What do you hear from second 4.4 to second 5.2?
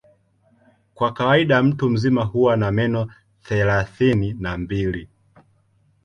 mbili.